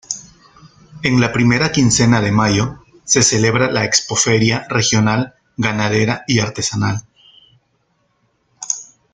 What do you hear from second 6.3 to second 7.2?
artesanal.